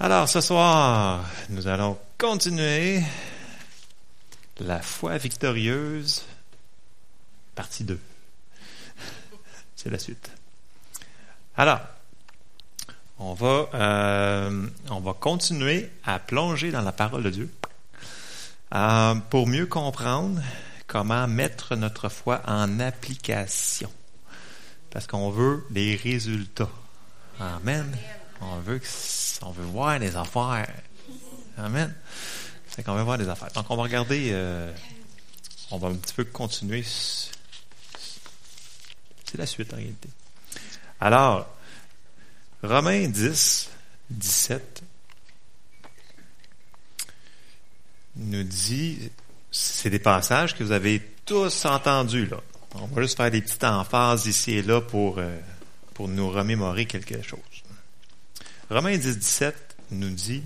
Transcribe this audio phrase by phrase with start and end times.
[0.00, 3.02] Alors, ce soir, nous allons continuer
[4.60, 6.24] la foi victorieuse,
[7.54, 7.98] partie 2.
[9.76, 10.30] C'est la suite.
[11.56, 11.80] Alors,
[13.18, 17.52] on va, euh, on va continuer à plonger dans la parole de Dieu
[18.74, 20.40] euh, pour mieux comprendre
[20.88, 23.92] comment mettre notre foi en application.
[24.90, 26.70] Parce qu'on veut des résultats.
[27.38, 27.96] Amen.
[28.40, 28.80] On veut,
[29.42, 30.74] on veut voir des affaires.
[31.56, 31.94] Amen.
[32.68, 33.52] C'est qu'on veut voir des affaires.
[33.52, 34.72] Donc, on va regarder, euh,
[35.70, 36.82] on va un petit peu continuer.
[36.82, 37.30] C'est
[39.36, 40.08] la suite en réalité.
[41.00, 41.54] Alors,
[42.62, 43.70] Romains 10,
[44.10, 44.82] 17
[48.16, 49.10] nous dit,
[49.50, 52.38] c'est des passages que vous avez tous entendus là.
[52.74, 55.38] On va juste faire des petites emphases ici et là pour, euh,
[55.94, 57.40] pour nous remémorer quelque chose.
[58.70, 60.42] Romains 10, 17 nous dit,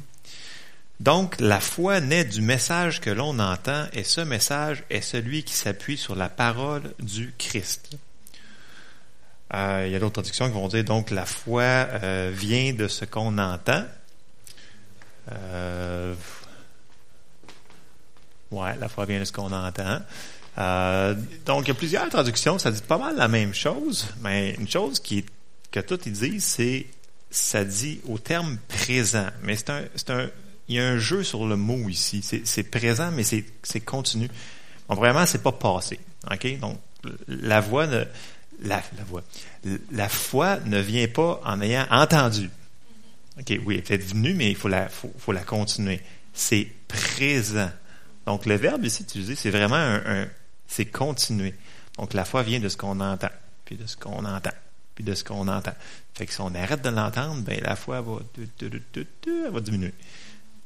[1.00, 5.54] donc la foi naît du message que l'on entend et ce message est celui qui
[5.54, 7.96] s'appuie sur la parole du Christ.
[9.52, 12.88] Euh, il y a d'autres traductions qui vont dire donc la foi euh, vient de
[12.88, 13.84] ce qu'on entend.
[15.30, 16.14] Euh,
[18.52, 20.00] ouais, la foi vient de ce qu'on entend.
[21.46, 24.68] donc il y a plusieurs traductions, ça dit pas mal la même chose, mais une
[24.68, 25.24] chose qui
[25.70, 26.86] que tout ils disent, c'est
[27.30, 30.28] ça dit au terme présent, mais c'est un, c'est un,
[30.68, 32.22] il y a un jeu sur le mot ici.
[32.22, 34.28] C'est, présent, mais c'est, c'est continu.
[34.88, 35.98] Donc vraiment, c'est pas passé.
[36.30, 36.78] Ok, donc
[37.26, 38.04] la voix ne,
[38.62, 39.22] la, la voix,
[39.90, 42.50] la foi ne vient pas en ayant entendu.
[43.40, 46.00] Ok, oui, elle est peut-être venue, mais il faut la, faut, faut la continuer.
[46.34, 47.70] C'est présent.
[48.26, 50.28] Donc le verbe ici utilisé, c'est vraiment un, un
[50.66, 51.54] c'est continuer.
[51.98, 53.30] Donc la foi vient de ce qu'on entend,
[53.64, 54.52] puis de ce qu'on entend,
[54.94, 55.74] puis de ce qu'on entend.
[56.14, 59.94] Fait que si on arrête de l'entendre, ben la foi va, elle va diminuer.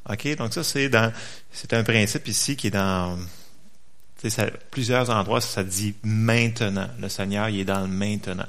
[0.08, 0.36] OK?
[0.36, 1.12] Donc ça, c'est dans
[1.52, 3.18] c'est un principe ici qui est dans
[4.24, 6.88] ça, plusieurs endroits, ça, dit maintenant.
[6.98, 8.46] Le Seigneur, il est dans le maintenant.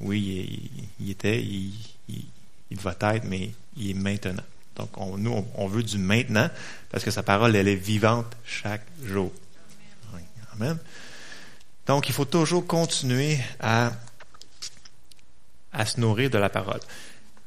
[0.00, 1.74] Oui, il, était, il,
[2.08, 4.42] il, va être, mais il est maintenant.
[4.76, 6.48] Donc, on, nous, on, veut du maintenant
[6.90, 9.32] parce que sa parole, elle est vivante chaque jour.
[10.54, 10.78] Amen.
[11.86, 13.92] Donc, il faut toujours continuer à
[15.72, 16.80] à se nourrir de la parole.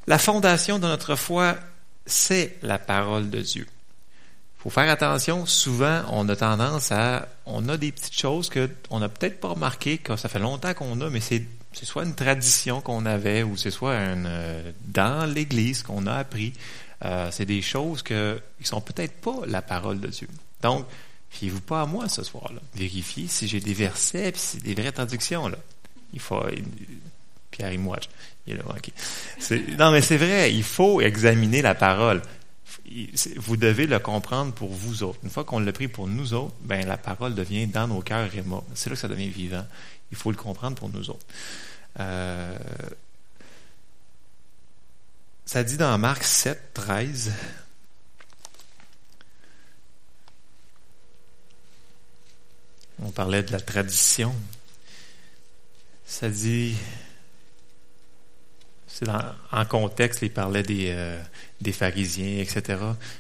[0.08, 1.58] La fondation de notre foi,
[2.06, 3.68] c'est la parole de Dieu.
[3.68, 8.70] Il faut faire attention, souvent on a tendance à, on a des petites choses que
[8.90, 12.04] on n'a peut-être pas remarqué, que ça fait longtemps qu'on a, mais c'est c'est soit
[12.04, 16.54] une tradition qu'on avait ou c'est soit une, euh, dans l'Église qu'on a appris.
[17.04, 20.28] Euh, c'est des choses que qui sont peut-être pas la parole de Dieu.
[20.62, 20.86] Donc,
[21.30, 22.62] fiez-vous pas à moi ce soir-là.
[22.76, 25.52] Vérifiez si j'ai des versets puis si des vraies traductions.
[26.14, 26.42] Il faut
[27.52, 27.98] Pierre et moi.
[28.48, 28.64] Il est là,
[29.78, 32.22] Non, mais c'est vrai, il faut examiner la parole.
[33.38, 35.20] Vous devez le comprendre pour vous autres.
[35.24, 38.36] Une fois qu'on l'a pris pour nous autres, ben la parole devient dans nos cœurs
[38.36, 38.44] et
[38.76, 39.66] C'est là que ça devient vivant.
[40.12, 41.26] Il faut le comprendre pour nous autres.
[42.00, 42.58] Euh,
[45.46, 47.34] ça dit dans Marc 7, 13.
[53.02, 54.34] On parlait de la tradition.
[56.06, 56.76] Ça dit
[58.94, 59.08] c'est
[59.52, 61.20] en contexte, il parlait des, euh,
[61.62, 62.78] des pharisiens, etc.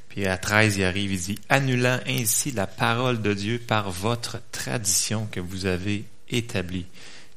[0.07, 4.37] Puis à 13, il arrive, il dit, annulant ainsi la parole de Dieu par votre
[4.51, 6.85] tradition que vous avez établie.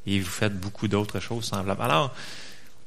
[0.06, 1.80] Et vous faites beaucoup d'autres choses semblables.
[1.80, 2.14] Alors,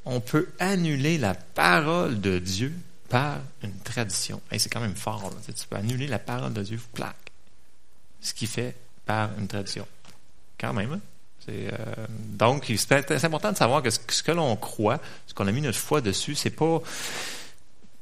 [0.05, 2.73] on peut annuler la parole de Dieu
[3.09, 4.41] par une tradition.
[4.51, 5.31] Et c'est quand même fort.
[5.45, 7.31] Tu peux annuler la parole de Dieu, plaque.
[8.21, 9.87] Ce qui fait par une tradition.
[10.59, 10.99] Quand même, hein?
[11.49, 11.71] Euh,
[12.09, 15.77] donc, c'est important de savoir que ce, que l'on croit, ce qu'on a mis notre
[15.77, 16.81] foi dessus, c'est pas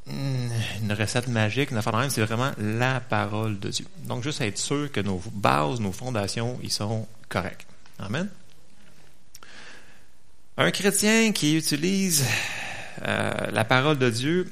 [0.09, 3.85] une recette magique, une affaire c'est vraiment la parole de Dieu.
[4.05, 7.67] Donc, juste être sûr que nos bases, nos fondations, ils sont corrects.
[7.99, 8.29] Amen?
[10.59, 12.25] Un chrétien qui utilise
[13.05, 14.51] euh, la parole de Dieu,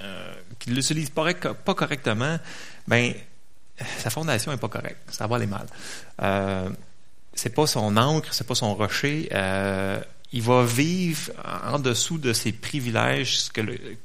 [0.00, 2.38] euh, qui ne l'utilise pas, correctement,
[2.88, 3.12] ben
[3.98, 5.10] sa fondation est pas correcte.
[5.10, 5.66] Ça va aller mal.
[6.22, 6.70] Euh,
[7.34, 9.28] c'est pas son encre, c'est pas son rocher.
[9.32, 10.00] Euh,
[10.32, 11.32] il va vivre
[11.70, 13.60] en dessous de ses privilèges, que,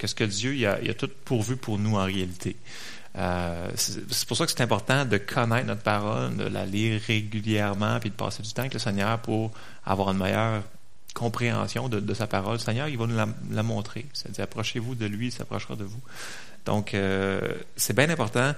[0.08, 2.58] ce que Dieu a, tout pourvu pour nous en réalité.
[3.76, 8.10] C'est pour ça que c'est important de connaître notre parole, de la lire régulièrement, puis
[8.10, 9.52] de passer du temps avec le Seigneur pour
[9.86, 10.64] avoir une meilleure
[11.14, 12.54] compréhension de, sa parole.
[12.54, 14.06] Le Seigneur, il va nous la, la montrer.
[14.14, 16.02] C'est-à-dire, approchez-vous de lui, il s'approchera de vous.
[16.66, 18.54] Donc, euh, c'est bien important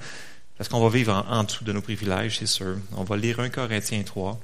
[0.58, 2.78] Parce qu'on va vivre en, en, dessous de nos privilèges, c'est sûr.
[2.96, 4.40] On va lire 1 Corinthiens 3.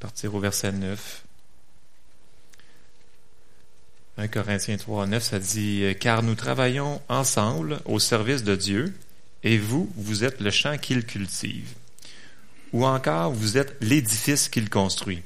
[0.00, 1.24] Partir au verset 9.
[4.18, 8.94] 1 Corinthiens 3, 9, ça dit Car nous travaillons ensemble au service de Dieu,
[9.42, 11.74] et vous, vous êtes le champ qu'il cultive.
[12.72, 15.22] Ou encore, vous êtes l'édifice qu'il construit.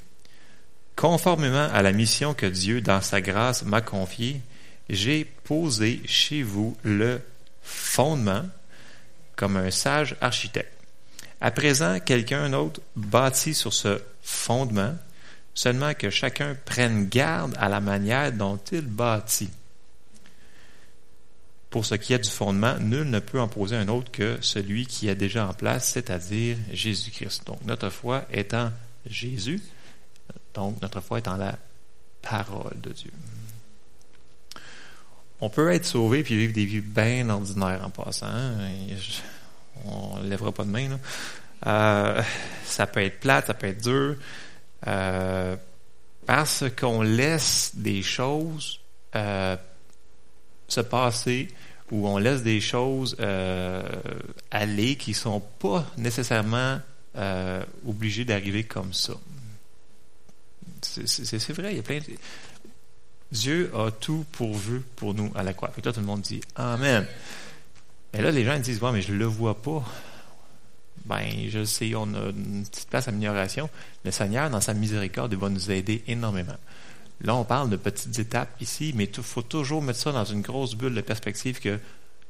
[0.96, 4.40] Conformément à la mission que Dieu, dans sa grâce, m'a confiée,
[4.88, 7.20] j'ai posé chez vous le
[7.62, 8.44] fondement
[9.36, 10.72] comme un sage architecte.
[11.40, 14.94] À présent, quelqu'un d'autre bâtit sur ce fondement,
[15.54, 19.50] seulement que chacun prenne garde à la manière dont il bâtit.
[21.76, 24.86] Pour ce qui est du fondement, nul ne peut en poser un autre que celui
[24.86, 27.46] qui est déjà en place, c'est-à-dire Jésus-Christ.
[27.46, 28.72] Donc notre foi est en
[29.04, 29.60] Jésus,
[30.54, 31.58] donc notre foi est en la
[32.22, 33.10] parole de Dieu.
[35.42, 38.24] On peut être sauvé puis vivre des vies bien ordinaires en passant.
[38.24, 38.70] Hein.
[39.84, 40.98] On ne lèvera pas de main.
[41.66, 42.22] Euh,
[42.64, 44.16] ça peut être plate, ça peut être dur.
[44.86, 45.56] Euh,
[46.24, 48.80] parce qu'on laisse des choses
[49.14, 49.58] euh,
[50.68, 51.48] se passer
[51.90, 53.16] ou on laisse des choses
[54.50, 56.80] aller qui sont pas nécessairement
[57.86, 59.14] obligées d'arriver comme ça.
[60.82, 62.04] C'est vrai, il y a plein de...
[63.32, 65.72] Dieu a tout pourvu pour nous à la croix.
[65.76, 67.04] Et là, tout le monde dit Amen.
[68.14, 69.84] Mais là, les gens disent Ouais, mais je ne le vois pas.
[71.06, 73.68] Ben, je sais, on a une petite place d'amélioration.
[74.04, 76.56] Le Seigneur, dans sa miséricorde, va nous aider énormément.
[77.20, 80.42] Là, on parle de petites étapes ici, mais il faut toujours mettre ça dans une
[80.42, 81.78] grosse bulle de perspective que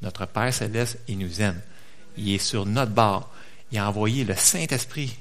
[0.03, 1.61] notre Père céleste, il nous aime.
[2.17, 3.33] Il est sur notre bord.
[3.73, 5.19] Il a envoyé le Saint-Esprit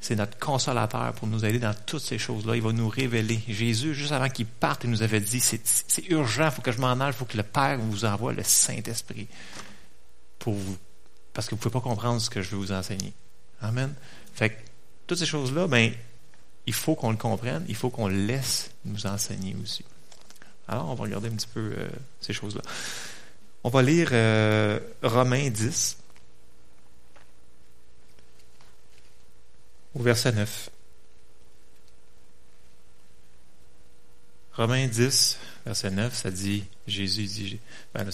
[0.00, 2.54] c'est notre consolateur pour nous aider dans toutes ces choses-là.
[2.54, 3.40] Il va nous révéler.
[3.48, 6.80] Jésus, juste avant qu'il parte, il nous avait dit, c'est urgent, il faut que je
[6.80, 9.26] m'en aille, il faut que le Père vous envoie le Saint-Esprit
[10.38, 10.76] pour vous.
[11.32, 13.12] Parce que vous ne pouvez pas comprendre ce que je vais vous enseigner.
[13.60, 13.92] Amen.
[14.34, 14.54] Fait que
[15.06, 15.92] toutes ces choses-là, ben,
[16.66, 19.84] il faut qu'on le comprenne, il faut qu'on le laisse nous enseigner aussi.
[20.68, 21.88] Alors, on va regarder un petit peu euh,
[22.20, 22.62] ces choses-là.
[23.62, 25.98] On va lire euh, Romains 10.
[29.96, 30.70] au verset 9.
[34.52, 37.60] Romains 10, verset 9, ça dit, Jésus dit,
[37.94, 38.08] ben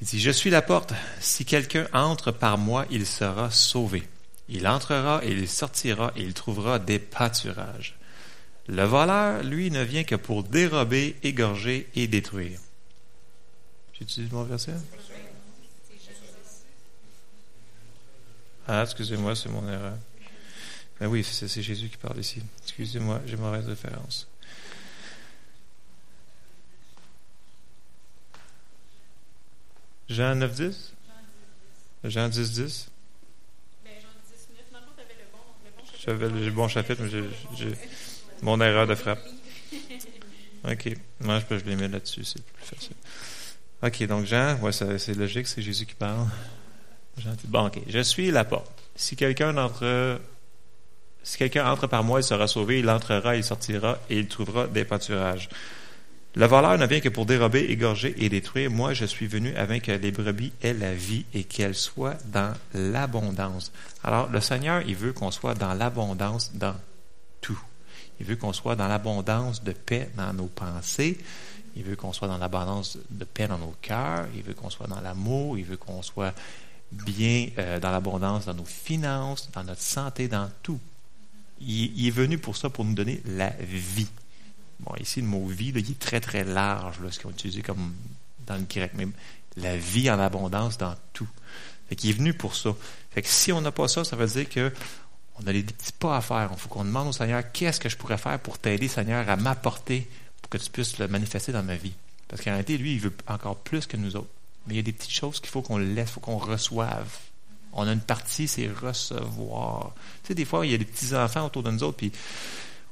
[0.00, 0.92] il dit, je suis la porte.
[1.20, 4.06] Si quelqu'un entre par moi, il sera sauvé.
[4.48, 7.96] Il entrera et il sortira et il trouvera des pâturages.
[8.68, 12.60] Le voleur, lui, ne vient que pour dérober, égorger et détruire.
[13.92, 14.74] J'utilise mon verset?
[18.68, 19.96] Ah, excusez-moi, c'est mon erreur.
[20.98, 22.42] Ben oui, c'est Jésus qui parle ici.
[22.62, 24.26] Excusez-moi, j'ai mauvaise référence.
[30.08, 30.92] Jean 9, 10?
[32.04, 32.90] Jean 10, 10?
[36.06, 37.10] J'avais le bon chapitre, mais
[37.56, 37.72] j'ai
[38.42, 39.20] mon erreur de frappe.
[40.64, 40.96] OK.
[41.20, 42.96] Moi, je peux je les mets là-dessus, c'est plus facile.
[43.82, 46.26] OK, donc Jean, ouais, c'est logique, c'est Jésus qui parle.
[47.18, 47.80] Jean bon, OK.
[47.88, 48.70] Je suis la porte.
[48.94, 50.20] Si quelqu'un d'entre
[51.26, 54.68] si quelqu'un entre par moi, il sera sauvé, il entrera, il sortira et il trouvera
[54.68, 55.48] des pâturages.
[56.36, 58.70] Le voleur ne vient que pour dérober, égorger et détruire.
[58.70, 62.52] Moi, je suis venu afin que les brebis aient la vie et qu'elles soient dans
[62.74, 63.72] l'abondance.
[64.04, 66.74] Alors, le Seigneur, il veut qu'on soit dans l'abondance dans
[67.40, 67.58] tout.
[68.20, 71.16] Il veut qu'on soit dans l'abondance de paix dans nos pensées.
[71.74, 74.26] Il veut qu'on soit dans l'abondance de paix dans nos cœurs.
[74.34, 75.56] Il veut qu'on soit dans l'amour.
[75.56, 76.34] Il veut qu'on soit
[76.92, 80.80] bien euh, dans l'abondance dans nos finances, dans notre santé, dans tout.
[81.62, 84.08] Il, est venu pour ça, pour nous donner la vie.
[84.80, 87.94] Bon, ici, le mot vie, il est très, très large, là, ce qu'on utilise comme
[88.46, 88.92] dans le grec.
[88.94, 89.08] Mais
[89.56, 91.28] la vie en abondance dans tout.
[91.88, 92.74] Fait qu'il est venu pour ça.
[93.10, 94.72] Fait que si on n'a pas ça, ça veut dire que
[95.38, 96.50] on a des petits pas à faire.
[96.52, 99.36] Il faut qu'on demande au Seigneur, qu'est-ce que je pourrais faire pour t'aider, Seigneur, à
[99.36, 100.08] m'apporter
[100.40, 101.92] pour que tu puisses le manifester dans ma vie?
[102.28, 104.30] Parce qu'en réalité, lui, il veut encore plus que nous autres.
[104.66, 107.08] Mais il y a des petites choses qu'il faut qu'on laisse, il faut qu'on reçoive.
[107.72, 109.92] On a une partie, c'est recevoir.
[110.22, 112.10] Tu sais, des fois, il y a des petits-enfants autour de nous autres, puis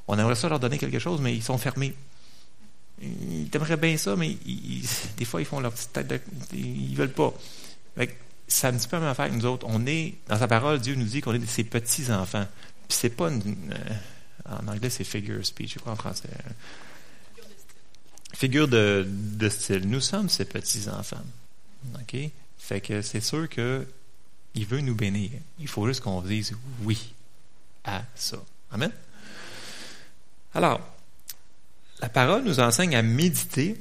[0.09, 1.95] on aimerait ça leur donner quelque chose, mais ils sont fermés.
[3.01, 4.37] Ils aimeraient bien ça, mais
[5.17, 6.21] des fois, ils font leur petite tête de,
[6.53, 7.33] Ils veulent pas.
[8.47, 9.67] c'est un petit peu la même affaire que nous autres.
[9.69, 12.47] On est, dans sa parole, Dieu nous dit qu'on est ses petits-enfants.
[12.89, 15.75] Puis c'est pas une, euh, en anglais, c'est figure speech.
[15.75, 16.29] Je pas en français.
[18.35, 19.89] Figure de, de style.
[19.89, 21.25] Nous sommes ses petits-enfants.
[21.95, 22.17] OK?
[22.59, 23.87] Fait que c'est sûr que
[24.55, 25.31] il veut nous bénir.
[25.59, 27.13] Il faut juste qu'on dise oui
[27.85, 28.39] à ça.
[28.71, 28.91] Amen?
[30.55, 30.81] Alors,
[32.01, 33.77] la parole nous enseigne à méditer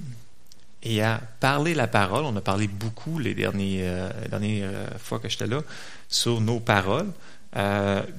[0.82, 2.26] et à parler la parole.
[2.26, 5.62] On a parlé beaucoup les, euh, dernières fois que j'étais là
[6.10, 7.12] sur nos paroles.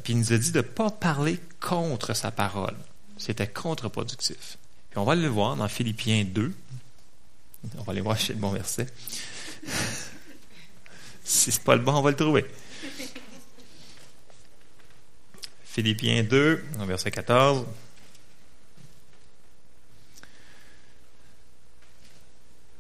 [0.03, 2.77] puis il nous a dit de ne pas parler contre sa parole.
[3.17, 4.59] C'était contre-productif.
[4.91, 6.53] Puis on va le voir dans Philippiens 2.
[7.79, 8.87] On va aller voir chez le bon verset.
[11.25, 12.45] si c'est pas le bon, on va le trouver.
[15.65, 17.67] Philippiens 2, verset 14.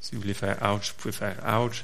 [0.05, 1.83] Si vous voulez faire ouch, vous pouvez faire ouch.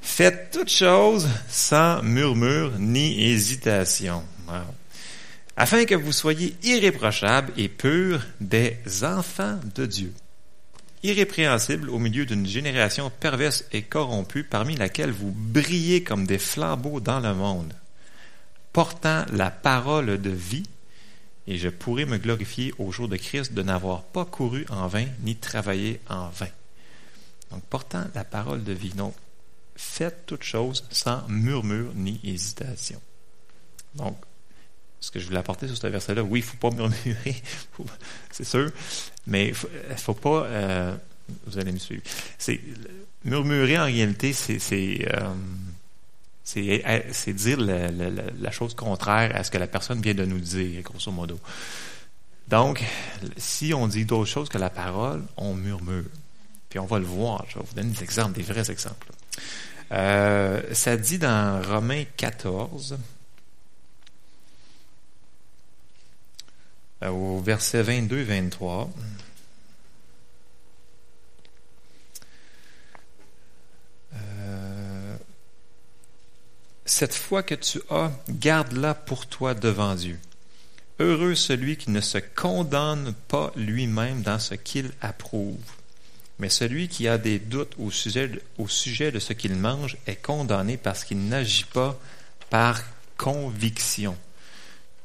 [0.00, 4.22] Faites toutes choses sans murmure ni hésitation.
[5.54, 10.14] Afin que vous soyez irréprochables et purs des enfants de Dieu.
[11.02, 17.00] Irrépréhensibles au milieu d'une génération perverse et corrompue parmi laquelle vous brillez comme des flambeaux
[17.00, 17.74] dans le monde
[18.72, 20.62] portant la parole de vie,
[21.46, 25.04] et je pourrai me glorifier au jour de Christ de n'avoir pas couru en vain
[25.22, 26.48] ni travaillé en vain.
[27.52, 28.90] Donc, portant la parole de vie.
[28.90, 29.14] Donc,
[29.76, 33.00] faites toutes choses sans murmure ni hésitation.
[33.94, 34.16] Donc,
[35.00, 37.42] ce que je voulais apporter sur ce verset-là, oui, il ne faut pas murmurer,
[38.30, 38.70] c'est sûr,
[39.26, 40.44] mais il ne faut, pas.
[40.46, 40.96] Euh,
[41.46, 42.02] vous allez me suivre.
[43.24, 44.58] Murmurer, en réalité, c'est.
[45.12, 45.34] Euh,
[46.44, 51.10] c'est dire la, chose contraire à ce que la personne vient de nous dire, grosso
[51.12, 51.38] modo.
[52.48, 52.82] Donc,
[53.36, 56.04] si on dit d'autres choses que la parole, on murmure.
[56.72, 57.44] Puis on va le voir.
[57.50, 59.08] Je vais vous donner des exemples, des vrais exemples.
[59.92, 62.96] Euh, ça dit dans Romains 14,
[67.02, 68.88] euh, au verset 22-23.
[76.86, 80.18] Cette foi que tu as, garde-la pour toi devant Dieu.
[81.00, 85.81] Heureux celui qui ne se condamne pas lui-même dans ce qu'il approuve.
[86.42, 90.16] Mais celui qui a des doutes au sujet, au sujet de ce qu'il mange est
[90.16, 91.96] condamné parce qu'il n'agit pas
[92.50, 92.82] par
[93.16, 94.16] conviction.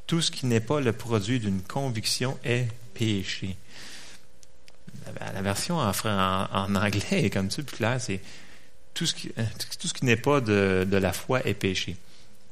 [0.08, 3.56] Tout ce qui n'est pas le produit d'une conviction est péché.
[5.32, 8.20] La version en, anglais est comme ça, plus clair, c'est
[8.92, 9.30] tout ce qui,
[9.94, 11.96] qui n'est pas de, de, la foi est péché.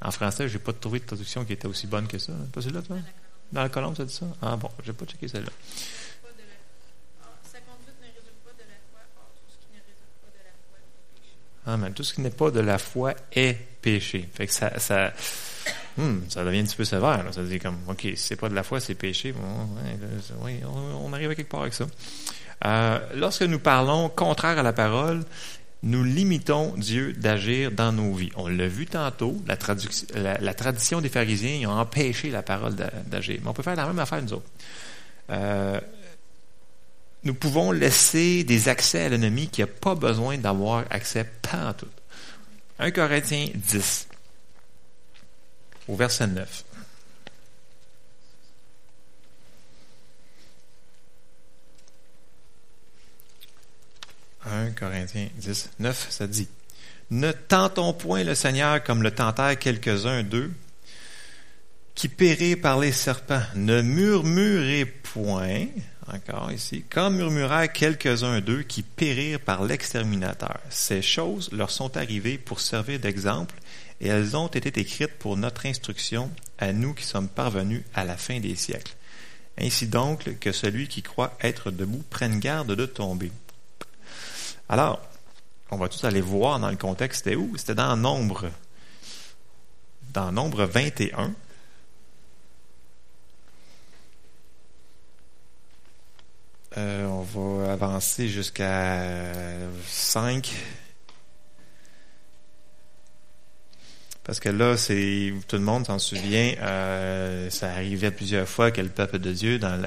[0.01, 2.33] En français, je n'ai pas trouvé de traduction qui était aussi bonne que ça.
[2.53, 2.99] Pas celle-là, toi?
[3.51, 4.27] Dans la colombe, ça dit ça?
[4.41, 5.51] Ah bon, je n'ai pas checké celle-là.
[11.95, 14.29] Tout ce qui n'est pas de la foi est péché.
[14.33, 15.13] Fait que ça, ça,
[15.97, 17.25] hmm, ça devient un petit peu sévère.
[17.33, 19.33] Ça dit comme, OK, si c'est pas de la foi, c'est péché.
[19.33, 19.41] Bon,
[21.03, 21.87] on, arrive à quelque part avec ça.
[22.65, 25.25] Euh, lorsque nous parlons contraire à la parole,
[25.83, 28.31] nous limitons Dieu d'agir dans nos vies.
[28.37, 33.39] On l'a vu tantôt, la, tradition des pharisiens, ils ont empêché la parole d'agir.
[33.43, 34.51] Mais on peut faire la même affaire nous autres.
[35.31, 35.81] Euh,
[37.27, 41.89] nous pouvons laisser des accès à l'ennemi qui n'a pas besoin d'avoir accès partout.
[42.79, 44.07] 1 Corinthiens 10,
[45.89, 46.65] au verset 9.
[54.49, 56.47] 1 Corinthiens 10, 9, ça dit
[57.11, 60.53] Ne tentons point le Seigneur comme le tentèrent quelques-uns d'eux,
[61.97, 63.43] qui périrent par les serpents.
[63.57, 65.67] Ne murmurez point,
[66.13, 70.59] encore ici, comme murmurèrent quelques-uns d'eux qui périrent par l'exterminateur.
[70.71, 73.55] Ces choses leur sont arrivées pour servir d'exemple,
[74.01, 78.17] et elles ont été écrites pour notre instruction à nous qui sommes parvenus à la
[78.17, 78.95] fin des siècles.
[79.59, 83.33] Ainsi donc que celui qui croit être debout prenne garde de tomber.
[84.69, 85.01] Alors,
[85.71, 87.57] on va tous aller voir dans le contexte, c'était où?
[87.57, 88.51] C'était dans Nombre.
[90.13, 91.35] Dans Nombre 21.
[96.77, 99.01] Euh, on va avancer jusqu'à
[99.87, 100.53] 5.
[104.25, 108.81] Parce que là, c'est tout le monde s'en souvient, euh, ça arrivait plusieurs fois que
[108.81, 109.81] le peuple de Dieu dans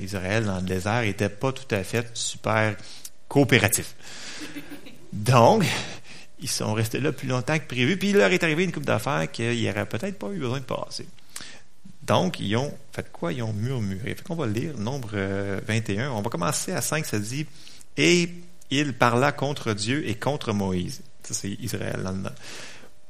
[0.00, 2.74] Israël, dans le désert, était pas tout à fait super
[3.28, 3.94] coopératif.
[5.12, 5.64] Donc,
[6.40, 8.84] ils sont restés là plus longtemps que prévu, puis il leur est arrivé une coupe
[8.84, 11.06] d'affaires qu'il n'aurait peut-être pas eu besoin de passer.
[12.06, 13.32] Donc, ils ont fait quoi?
[13.32, 14.14] Ils ont murmuré.
[14.14, 15.16] Fait qu'on va lire, nombre
[15.66, 16.06] 21.
[16.06, 17.46] Euh, On va commencer à 5, ça dit,
[17.96, 18.28] et
[18.70, 21.02] il parla contre Dieu et contre Moïse.
[21.22, 22.34] Ça, c'est Israël là-dedans.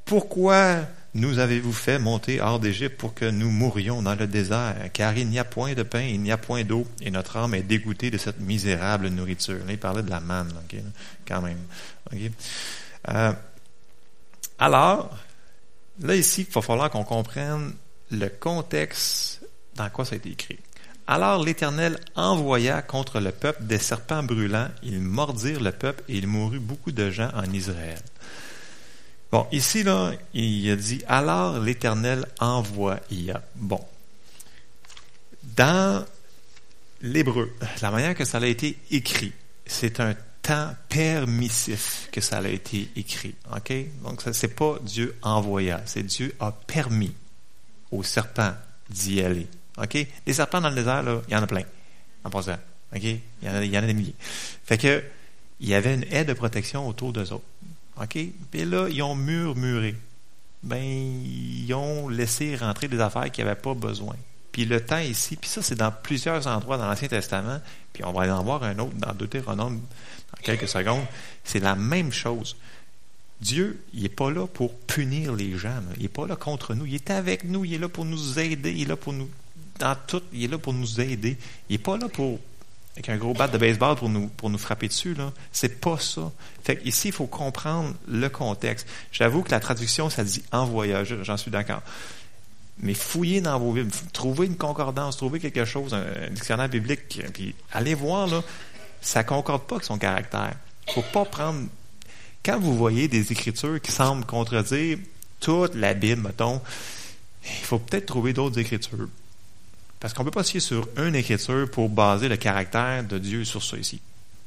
[0.05, 0.81] Pourquoi
[1.15, 5.27] nous avez-vous fait monter hors d'Égypte pour que nous mourions dans le désert, car il
[5.29, 8.11] n'y a point de pain, il n'y a point d'eau, et notre âme est dégoûtée
[8.11, 9.59] de cette misérable nourriture.
[9.65, 10.53] Là, il parlait de la manne,
[11.27, 11.59] quand même.
[13.09, 13.33] Euh,
[14.59, 15.17] alors,
[16.01, 17.73] là ici, il va falloir qu'on comprenne
[18.11, 19.41] le contexte
[19.75, 20.59] dans quoi ça a été écrit.
[21.07, 24.69] Alors l'Éternel envoya contre le peuple des serpents brûlants.
[24.81, 27.99] Ils mordirent le peuple et il mourut beaucoup de gens en Israël.
[29.31, 33.43] Bon, ici, là, il a dit, alors l'Éternel envoya.
[33.55, 33.83] Bon.
[35.55, 36.05] Dans
[37.01, 39.33] l'hébreu, la manière que ça a été écrit,
[39.65, 43.35] c'est un temps permissif que ça a été écrit.
[43.55, 43.73] OK?
[44.03, 47.13] Donc, ce n'est pas Dieu envoya, c'est Dieu a permis
[47.95, 48.53] aux serpents
[48.89, 49.47] d'y aller.
[49.77, 50.07] OK?
[50.25, 51.63] Les serpents dans le désert, il y en a plein,
[52.23, 52.57] en passant.
[52.95, 53.03] OK?
[53.03, 54.15] Il y en a, il y en a des milliers.
[54.19, 55.03] Fait que,
[55.59, 57.45] il y avait une haie de protection autour d'eux autres.
[58.01, 58.17] OK?
[58.51, 59.95] Puis là, ils ont murmuré.
[60.63, 64.15] Ben, ils ont laissé rentrer des affaires qu'ils n'avaient pas besoin.
[64.51, 67.59] Puis le temps ici, puis ça, c'est dans plusieurs endroits dans l'Ancien Testament,
[67.93, 71.05] puis on va en voir un autre dans Deutéronome dans quelques secondes.
[71.43, 72.55] C'est la même chose.
[73.41, 75.81] Dieu, il n'est pas là pour punir les gens.
[75.97, 76.85] Il n'est pas là contre nous.
[76.85, 77.65] Il est avec nous.
[77.65, 78.71] Il est là pour nous aider.
[78.71, 79.29] Il est là pour nous.
[80.33, 81.37] Il est là pour nous aider.
[81.69, 82.39] Il n'est pas là pour.
[82.93, 85.33] Avec un gros bat de baseball pour nous, pour nous frapper dessus, là.
[85.51, 86.31] C'est pas ça.
[86.63, 88.87] Fait ici, il faut comprendre le contexte.
[89.11, 91.13] J'avoue que la traduction, ça dit envoyage.
[91.23, 91.81] J'en suis d'accord.
[92.79, 97.55] Mais fouillez dans vos Bibles, trouvez une concordance, trouvez quelque chose, un, dictionnaire biblique, puis
[97.71, 98.43] allez voir, là,
[99.01, 100.53] ça ne concorde pas avec son caractère.
[100.87, 101.67] Il ne faut pas prendre
[102.45, 104.99] quand vous voyez des écritures qui semblent contredire
[105.39, 106.61] toute la Bible, mettons,
[107.43, 109.09] il faut peut-être trouver d'autres écritures.
[109.99, 113.43] Parce qu'on ne peut pas se sur une écriture pour baser le caractère de Dieu
[113.43, 113.99] sur ça ici.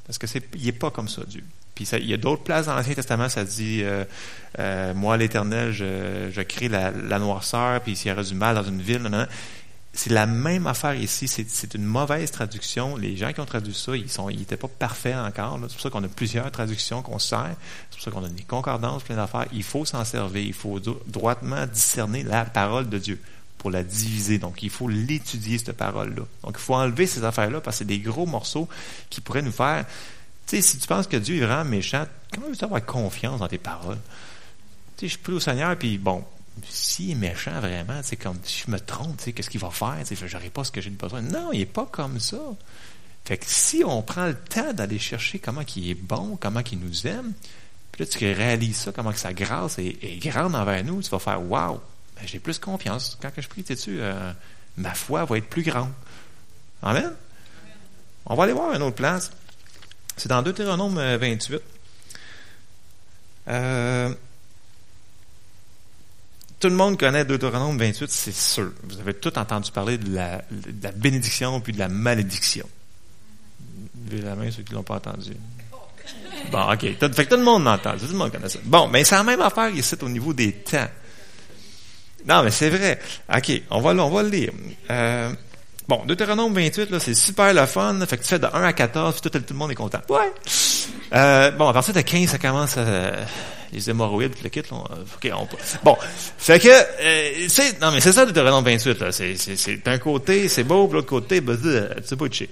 [0.06, 1.42] Parce que il n'est pas comme ça, Dieu.
[1.74, 4.04] Puis il y a d'autres places dans l'Ancien Testament, ça dit euh,
[4.58, 8.82] euh, Moi, l'Éternel, je, crée la, noirceur, puis s'il y aurait du mal dans une
[8.82, 9.08] ville,
[9.98, 11.26] c'est la même affaire ici.
[11.26, 12.96] C'est une mauvaise traduction.
[12.96, 15.58] Les gens qui ont traduit ça, ils sont, ils n'étaient pas parfaits encore.
[15.62, 17.56] C'est pour ça qu'on a plusieurs traductions qu'on sert.
[17.90, 19.46] C'est pour ça qu'on a des concordances, plein d'affaires.
[19.52, 20.40] Il faut s'en servir.
[20.40, 23.20] Il faut droitement discerner la parole de Dieu
[23.58, 24.38] pour la diviser.
[24.38, 26.22] Donc, il faut l'étudier, cette parole-là.
[26.44, 28.68] Donc, il faut enlever ces affaires-là parce que c'est des gros morceaux
[29.10, 29.84] qui pourraient nous faire...
[30.46, 33.48] Tu sais, si tu penses que Dieu est vraiment méchant, comment veux-tu avoir confiance dans
[33.48, 33.98] tes paroles?
[34.96, 36.24] Tu sais, je prie au Seigneur, puis bon,
[36.68, 39.96] s'il est méchant vraiment, c'est comme si je me trompe, qu'est-ce qu'il va faire?
[40.11, 41.22] Je n'aurai pas ce que j'ai besoin.
[41.22, 42.38] Non, il n'est pas comme ça.
[43.24, 46.78] Fait que si on prend le temps d'aller chercher comment il est bon, comment il
[46.78, 47.35] nous aime,
[47.92, 51.18] puis là, tu réalises ça, comment que sa grâce est, grande envers nous, tu vas
[51.18, 51.80] faire Wow,
[52.16, 53.18] ben, j'ai plus confiance.
[53.20, 54.33] Quand que je prie, tu euh,
[54.76, 55.92] ma foi va être plus grande.
[56.83, 57.12] Amen?
[58.26, 59.30] On va aller voir une autre place.
[60.16, 61.61] C'est dans Deutéronome 28.
[63.48, 64.14] Euh,
[66.61, 68.73] tout le monde connaît Deutéronome 28, c'est sûr.
[68.85, 70.42] Vous avez tout entendu parler de la,
[70.97, 72.68] bénédiction puis de la malédiction.
[74.11, 75.33] Levez la main ceux qui ne l'ont pas entendu.
[76.51, 76.81] Bon, OK.
[76.81, 77.97] Fait que tout le monde l'entend.
[77.97, 78.59] Tout le monde connaît ça.
[78.64, 80.88] Bon, mais c'est la même affaire ici au niveau des temps.
[82.27, 82.99] Non, mais c'est vrai.
[83.35, 84.53] OK, on va, on va le lire.
[84.90, 85.33] Euh,
[85.88, 87.98] bon, Deutéronome 28, là, c'est super le fun.
[88.07, 90.01] Fait que tu fais de 1 à 14, puis tout, le monde est content.
[90.09, 90.33] Ouais.
[91.14, 93.12] Euh, bon, à partir de 15, ça commence à
[93.72, 94.85] les hémorroïdes, le kit, là,
[95.35, 95.48] on,
[95.85, 95.96] bon,
[96.38, 99.98] fait que, euh, c'est, non mais c'est ça Deutéronome 28, là, c'est, c'est, c'est d'un
[99.98, 101.59] côté, c'est beau, de l'autre côté, ben,
[102.05, 102.48] c'est pas de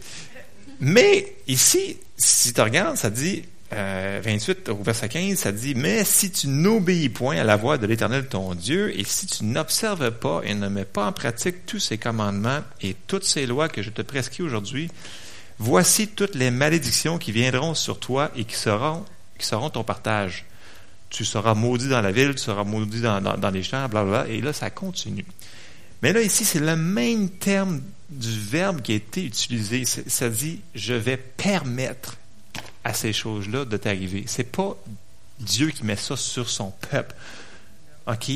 [0.80, 6.04] Mais ici, si tu regardes, ça dit, euh, 28 au verset 15, ça dit, mais
[6.04, 10.10] si tu n'obéis point à la voix de l'Éternel ton Dieu, et si tu n'observes
[10.12, 13.82] pas et ne mets pas en pratique tous ses commandements et toutes ces lois que
[13.82, 14.90] je te prescris aujourd'hui,
[15.58, 19.04] voici toutes les malédictions qui viendront sur toi et qui seront,
[19.38, 20.46] qui seront ton partage
[21.10, 24.28] tu seras maudit dans la ville, tu seras maudit dans, les champs, blablabla.
[24.28, 25.24] Et là, ça continue.
[26.02, 29.84] Mais là, ici, c'est le même terme du verbe qui a été utilisé.
[29.84, 32.16] Ça dit, je vais permettre
[32.86, 34.24] à ces choses-là de t'arriver.
[34.26, 34.76] C'est pas
[35.40, 37.14] Dieu qui met ça sur son peuple.
[38.06, 38.30] OK,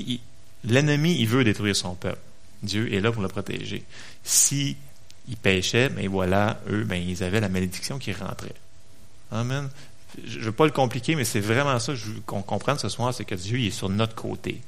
[0.65, 2.19] l'ennemi, il veut détruire son peuple.
[2.63, 3.85] Dieu est là pour le protéger.
[4.25, 4.77] Si
[5.29, 8.55] ils péchaient, mais voilà, eux, ben, ils avaient la malédiction qui rentrait.
[9.31, 9.71] Amen
[10.25, 11.93] je ne veux pas le compliquer, mais c'est vraiment ça
[12.27, 14.61] qu'on comprenne ce soir, c'est que Dieu est sur notre côté.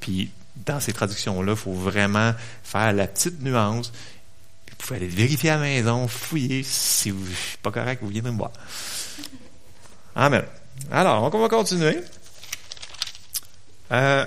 [0.00, 0.30] Puis
[0.64, 3.92] dans ces traductions-là, il faut vraiment faire la petite nuance.
[4.70, 6.62] vous pouvez aller vérifier à la maison, fouiller.
[6.62, 8.52] Si vous n'êtes pas correct, vous viendrez me voir.
[10.16, 10.42] Amen.
[10.90, 11.98] Alors, on va continuer.
[13.92, 14.24] Euh,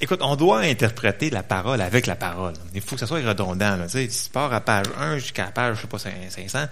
[0.00, 2.54] écoute, on doit interpréter la parole avec la parole.
[2.74, 3.76] Il faut que ça soit redondant.
[3.88, 6.66] Tu si tu pars à page 1 jusqu'à page, je sais pas, 500,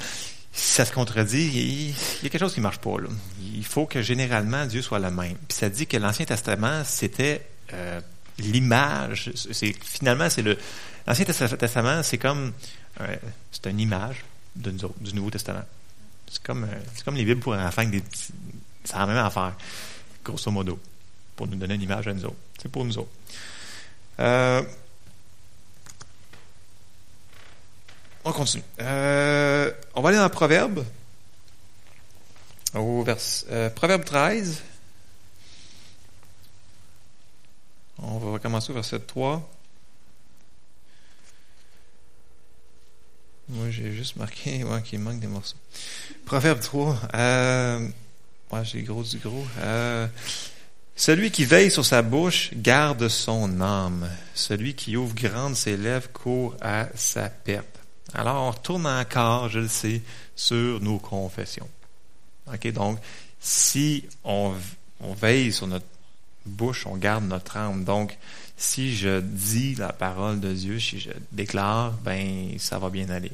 [0.53, 2.97] si ça se contredit, il y a quelque chose qui ne marche pas.
[3.01, 3.09] Là.
[3.55, 5.37] Il faut que généralement Dieu soit le même.
[5.49, 8.01] Puis ça dit que l'Ancien Testament, c'était euh,
[8.39, 9.33] l'image.
[9.83, 10.57] Finalement c'est le
[11.07, 12.53] l'Ancien Testament, c'est comme
[13.01, 13.17] euh,
[13.51, 15.65] c'est une image du Nouveau Testament.
[16.33, 18.03] C'est comme euh, c'est comme les Bibles pour enfants des
[18.85, 19.55] c'est la même affaire,
[20.25, 20.79] grosso modo,
[21.37, 22.37] pour nous donner une image à nous autres.
[22.61, 23.11] C'est pour nous autres.
[28.25, 28.63] on continue.
[28.81, 30.85] Euh, on va aller dans Proverbe.
[32.75, 33.19] Au vers,
[33.51, 34.63] euh, Proverbe 13.
[37.99, 39.49] On va commencer au verset 3.
[43.73, 45.57] J'ai juste marqué ouais, qu'il manque des morceaux.
[46.25, 47.01] Proverbe 3.
[47.15, 47.89] Euh,
[48.63, 49.45] j'ai gros du gros.
[49.59, 50.07] Euh,
[50.95, 54.09] celui qui veille sur sa bouche garde son âme.
[54.35, 57.67] Celui qui ouvre grande ses lèvres court à sa perte.
[58.15, 60.03] Alors, on retourne encore, je le sais,
[60.37, 61.69] sur nos confessions.
[62.53, 62.71] OK?
[62.73, 62.99] Donc,
[63.41, 64.55] si on
[65.01, 65.87] veille sur notre
[66.47, 67.85] bouche, on garde notre âme.
[67.85, 68.17] Donc,
[68.57, 73.33] si je dis la parole de Dieu, si je déclare, ben, ça va bien aller.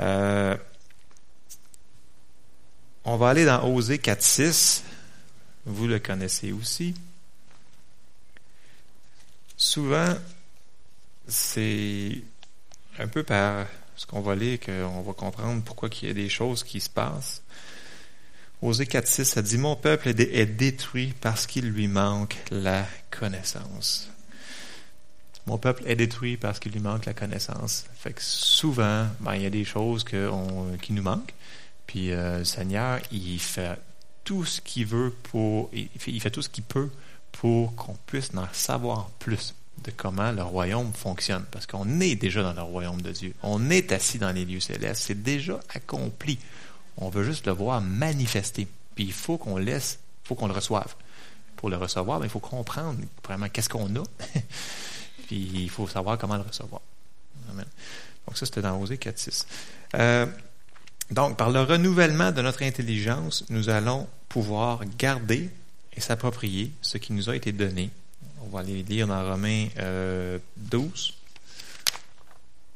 [0.00, 0.56] Euh,
[3.04, 4.82] on va aller dans Osée 4.6.
[5.66, 6.94] Vous le connaissez aussi.
[9.56, 10.14] Souvent,
[11.26, 12.22] c'est
[12.98, 16.28] un peu par ce qu'on va lire qu'on va comprendre pourquoi il y a des
[16.28, 17.42] choses qui se passent.
[18.62, 24.08] Osée 4.6, ça dit, Mon peuple est détruit parce qu'il lui manque la connaissance.
[25.46, 27.84] Mon peuple est détruit parce qu'il lui manque la connaissance.
[27.94, 31.34] Fait que souvent, ben, il y a des choses qui nous manquent.
[31.86, 33.78] Puis euh, le Seigneur, il fait
[34.24, 36.90] tout ce qu'il veut pour, il fait tout ce qu'il peut
[37.32, 41.44] pour qu'on puisse en savoir plus de comment le royaume fonctionne.
[41.50, 43.34] Parce qu'on est déjà dans le royaume de Dieu.
[43.42, 45.02] On est assis dans les lieux célestes.
[45.02, 46.38] C'est déjà accompli.
[46.96, 48.66] On veut juste le voir manifester.
[48.94, 50.94] Puis il faut qu'on laisse, il faut qu'on le reçoive.
[51.56, 54.02] Pour le recevoir, ben, il faut comprendre vraiment qu'est-ce qu'on a.
[55.26, 56.82] Puis il faut savoir comment le recevoir.
[57.50, 57.66] Amen.
[58.26, 59.46] Donc ça, c'était dans Osée 4.6.
[59.94, 60.26] Euh,
[61.10, 65.50] donc, par le renouvellement de notre intelligence, nous allons pouvoir garder
[65.92, 67.90] et s'approprier ce qui nous a été donné.
[68.42, 70.38] On va aller lire dans Romains 12, euh,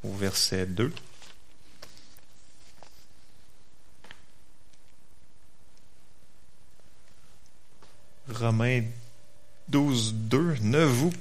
[0.04, 0.92] au verset 2.
[8.32, 8.82] Romains
[9.68, 10.56] 12, 2.
[10.62, 11.12] Ne vous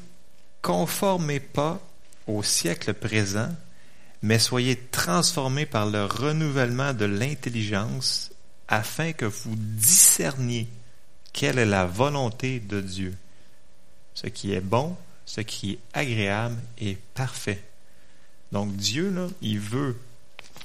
[0.61, 1.79] conformez pas
[2.27, 3.49] au siècle présent,
[4.21, 8.31] mais soyez transformés par le renouvellement de l'intelligence
[8.67, 10.67] afin que vous discerniez
[11.33, 13.15] quelle est la volonté de Dieu,
[14.13, 17.63] ce qui est bon, ce qui est agréable et parfait.
[18.51, 19.97] Donc Dieu, là, il veut,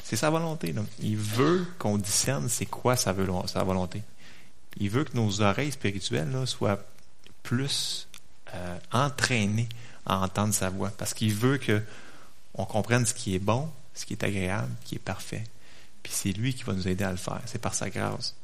[0.05, 0.83] c'est sa volonté, là.
[1.01, 3.15] il veut qu'on discerne c'est quoi sa,
[3.47, 4.03] sa volonté.
[4.79, 6.81] Il veut que nos oreilles spirituelles soient
[7.43, 8.09] plus
[8.55, 9.69] euh, entraînées
[10.07, 11.83] à entendre sa voix, parce qu'il veut que
[12.55, 15.45] on comprenne ce qui est bon, ce qui est agréable, ce qui est parfait.
[16.03, 17.41] Puis c'est lui qui va nous aider à le faire.
[17.47, 18.35] C'est par sa grâce.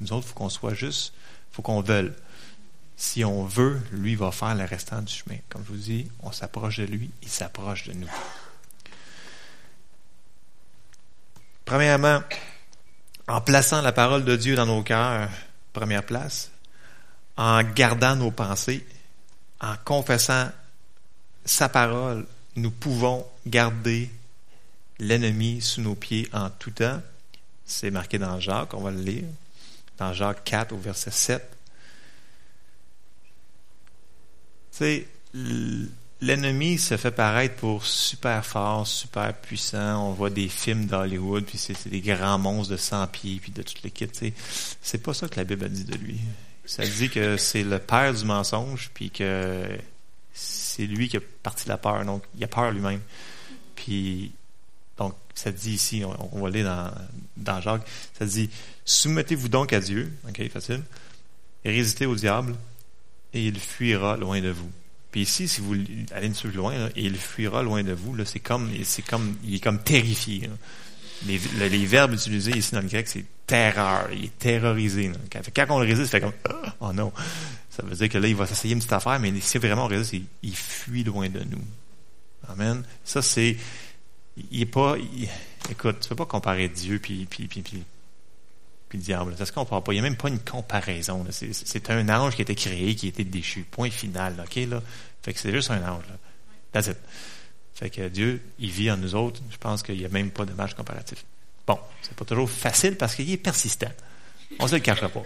[0.00, 1.14] Nous autres, il faut qu'on soit juste,
[1.52, 2.12] il faut qu'on veuille.
[2.96, 5.36] Si on veut, lui va faire le restant du chemin.
[5.48, 8.08] Comme je vous dis, on s'approche de lui, il s'approche de nous.
[11.64, 12.22] Premièrement,
[13.28, 15.28] en plaçant la parole de Dieu dans nos cœurs,
[15.76, 16.50] première place,
[17.36, 18.86] en gardant nos pensées,
[19.60, 20.48] en confessant
[21.44, 24.10] sa parole, nous pouvons garder
[24.98, 27.02] l'ennemi sous nos pieds en tout temps.
[27.66, 29.26] C'est marqué dans Jacques, on va le lire.
[29.98, 31.42] Dans Jacques 4 au verset 7.
[34.72, 35.08] Tu sais,
[36.20, 40.08] l'ennemi se fait paraître pour super fort, super puissant.
[40.08, 43.62] On voit des films d'Hollywood, puis c'est des grands monstres de 100 pieds, puis de
[43.62, 44.12] toute l'équipe.
[44.12, 44.32] Tu sais.
[44.80, 46.20] C'est pas ça que la Bible a dit de lui.
[46.64, 49.68] Ça dit que c'est le père du mensonge, puis que
[50.32, 52.04] c'est lui qui a parti la peur.
[52.04, 53.00] Donc, il a peur lui-même.
[53.76, 54.32] Puis,
[54.98, 56.90] donc, ça dit ici, on, va aller dans,
[57.36, 57.86] dans Jacques,
[58.18, 58.50] ça dit
[58.84, 60.82] Soumettez-vous donc à Dieu, ok, facile,
[61.64, 62.56] résistez au diable,
[63.34, 64.70] et il fuira loin de vous.
[65.16, 65.72] Puis ici, si vous
[66.14, 69.54] allez un peu loin, et il fuira loin de vous, c'est comme, c'est comme, il
[69.54, 70.50] est comme terrifié.
[71.26, 74.10] Les, verbes utilisés ici dans le grec, c'est terreur.
[74.12, 75.10] Il est terrorisé.
[75.54, 76.34] Quand on le résiste, il fait comme
[76.80, 77.14] Oh non.
[77.70, 79.88] Ça veut dire que là, il va s'essayer une petite affaire, mais si vraiment on
[79.88, 81.64] résiste, il, fuit loin de nous.
[82.50, 82.84] Amen.
[83.02, 83.56] Ça, c'est.
[84.50, 84.96] Il est pas.
[85.70, 87.84] écoute, tu ne peux pas comparer Dieu puis, puis, puis, puis,
[88.88, 89.34] puis le diable.
[89.36, 89.92] Ça se compare pas.
[89.92, 91.24] Il n'y a même pas une comparaison.
[91.30, 93.66] C'est un ange qui a été créé, qui a été déchu.
[93.70, 94.44] Point final.
[94.44, 94.54] OK?
[95.22, 96.04] Fait que c'est juste un ange.
[96.08, 96.18] Là.
[96.72, 96.98] That's it.
[97.74, 99.40] Fait que Dieu, il vit en nous autres.
[99.50, 101.24] Je pense qu'il n'y a même pas de match comparatif.
[101.66, 103.90] Bon, c'est pas toujours facile parce qu'il est persistant.
[104.60, 105.22] On se le cachera pas.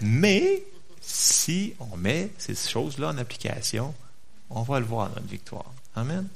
[0.00, 0.62] Mais
[1.00, 3.94] si on met ces choses-là en application,
[4.50, 5.72] on va le voir, notre victoire.
[5.94, 6.26] Amen?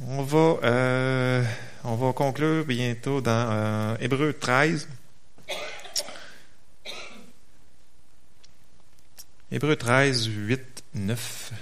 [0.00, 1.44] On va, euh,
[1.84, 4.88] on va conclure bientôt dans euh, Hébreu 13.
[9.52, 11.52] Hébreu 13, 8, 9.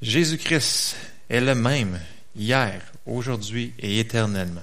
[0.00, 0.96] Jésus-Christ
[1.28, 2.00] est le même
[2.34, 4.62] hier, aujourd'hui et éternellement.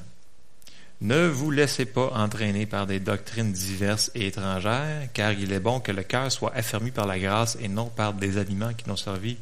[1.03, 5.81] Ne vous laissez pas entraîner par des doctrines diverses et étrangères, car il est bon
[5.81, 8.95] que le cœur soit affermi par la grâce et non par des aliments qui n'ont
[8.95, 9.35] servi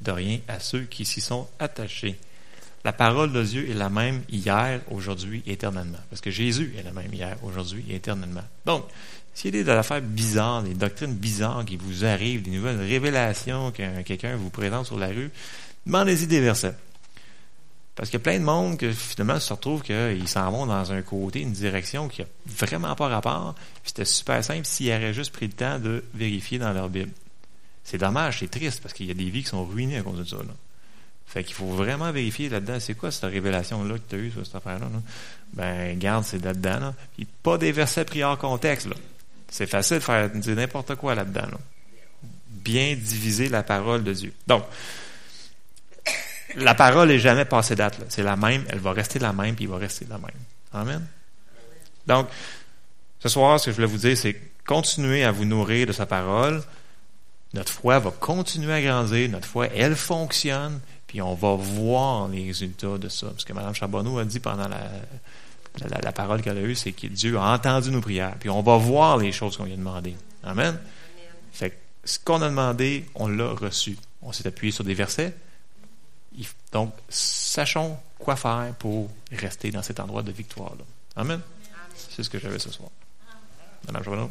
[0.00, 2.16] de rien à ceux qui s'y sont attachés.
[2.84, 5.98] La parole de Dieu est la même hier, aujourd'hui, éternellement.
[6.10, 8.44] Parce que Jésus est la même hier, aujourd'hui éternellement.
[8.64, 8.84] Donc,
[9.34, 13.72] s'il y a des affaires bizarres, des doctrines bizarres qui vous arrivent, des nouvelles révélations
[13.72, 15.32] que quelqu'un vous présente sur la rue,
[15.84, 16.76] demandez-y des versets.
[18.00, 20.90] Parce qu'il y a plein de monde que finalement se retrouve qu'ils s'en vont dans
[20.90, 23.54] un côté, une direction qui n'a vraiment pas rapport.
[23.84, 27.10] C'était super simple s'ils auraient juste pris le temps de vérifier dans leur Bible.
[27.84, 30.18] C'est dommage, c'est triste parce qu'il y a des vies qui sont ruinées à cause
[30.18, 30.36] de ça.
[30.36, 30.54] Là.
[31.26, 34.46] Fait qu'il faut vraiment vérifier là-dedans, c'est quoi cette révélation-là que tu as eue sur
[34.46, 34.86] cette affaire-là?
[35.52, 36.80] Ben, garde, c'est là-dedans.
[36.80, 36.94] Là.
[37.18, 38.86] Puis pas des versets pris hors contexte.
[38.86, 38.96] Là.
[39.50, 41.48] C'est facile de faire dire n'importe quoi là-dedans.
[42.48, 44.32] Bien diviser la parole de Dieu.
[44.46, 44.64] Donc,
[46.56, 47.98] la parole n'est jamais passée date.
[48.08, 50.30] C'est la même, elle va rester la même, puis il va rester la même.
[50.72, 51.06] Amen.
[52.06, 52.28] Donc,
[53.20, 56.06] ce soir, ce que je voulais vous dire, c'est continuer à vous nourrir de sa
[56.06, 56.62] parole.
[57.52, 59.28] Notre foi va continuer à grandir.
[59.30, 60.80] Notre foi, elle fonctionne.
[61.06, 63.26] Puis on va voir les résultats de ça.
[63.28, 64.78] Parce que Mme Charbonneau a dit pendant la,
[66.02, 68.36] la, parole qu'elle a eue, c'est que Dieu a entendu nos prières.
[68.38, 70.16] Puis on va voir les choses qu'on lui a demandées.
[70.44, 70.78] Amen.
[71.52, 73.96] Fait que ce qu'on a demandé, on l'a reçu.
[74.22, 75.34] On s'est appuyé sur des versets.
[76.72, 80.84] Donc, sachons quoi faire pour rester dans cet endroit de victoire-là.
[81.16, 81.40] Amen.
[81.94, 82.90] C'est ce que j'avais ce soir.
[83.86, 84.30] Madame.